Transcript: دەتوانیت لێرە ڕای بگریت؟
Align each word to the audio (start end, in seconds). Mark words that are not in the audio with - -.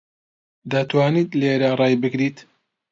دەتوانیت 0.71 1.29
لێرە 1.39 1.69
ڕای 1.79 1.95
بگریت؟ 2.03 2.37